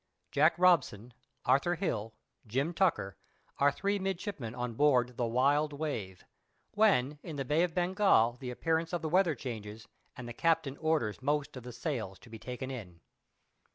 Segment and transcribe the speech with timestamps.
[0.19, 1.13] "* [Jack Robson,
[1.45, 2.15] Arthur Hill,
[2.47, 3.17] Jim Tucker,
[3.59, 6.25] are three midshipmen on board the Wild Wave.
[6.71, 9.87] When in the Bay of Bengal the appearance of the weather changes,
[10.17, 12.99] and the captain orders most of the sails to be taken in.